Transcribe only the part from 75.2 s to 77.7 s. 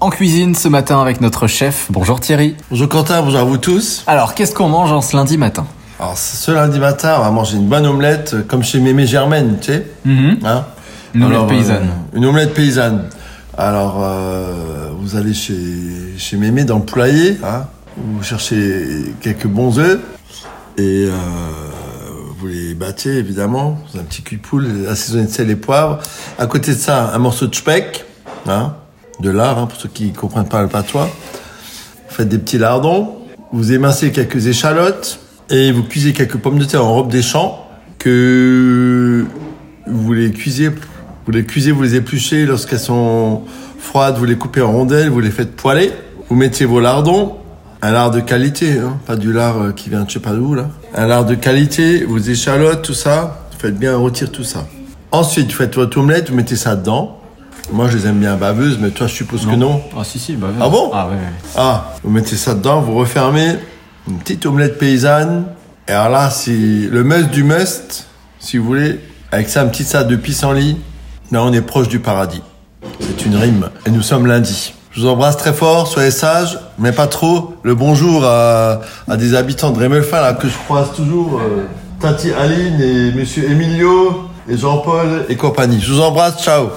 très fort, soyez sages, mais pas trop.